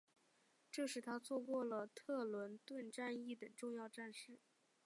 [0.71, 4.39] 这使他错过了特伦顿战役等重要战事。